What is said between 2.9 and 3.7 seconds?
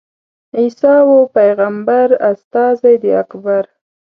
د اکبر.